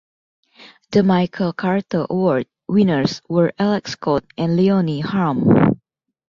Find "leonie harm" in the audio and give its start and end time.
4.57-5.77